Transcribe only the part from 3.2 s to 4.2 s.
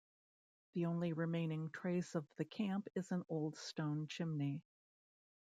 old stone